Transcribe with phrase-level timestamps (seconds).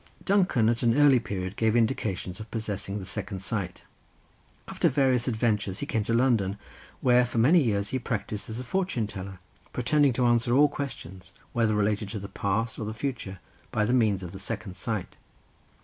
[0.25, 3.83] Duncan at an early period gave indications of possessing the second sight.
[4.67, 6.57] After various adventures he came to London,
[7.01, 9.37] where for many years he practised as a fortune teller,
[9.73, 13.37] pretending to answer all questions, whether relating to the past or the future,
[13.71, 15.17] by means of the second sight.